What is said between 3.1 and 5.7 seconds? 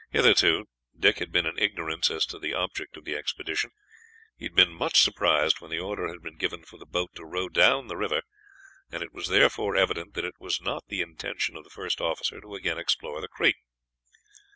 expedition. He had been much surprised when